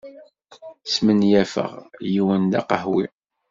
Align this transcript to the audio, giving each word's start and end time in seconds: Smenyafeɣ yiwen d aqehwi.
Smenyafeɣ 0.93 1.71
yiwen 2.13 2.43
d 2.51 2.53
aqehwi. 2.59 3.05